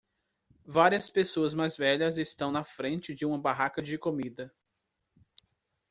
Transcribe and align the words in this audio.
Várias 0.65 1.11
pessoas 1.11 1.53
mais 1.53 1.77
velhas 1.77 2.17
estão 2.17 2.51
na 2.51 2.63
frente 2.63 3.13
de 3.13 3.23
uma 3.23 3.37
barraca 3.37 3.83
de 3.83 3.99
comida. 3.99 4.51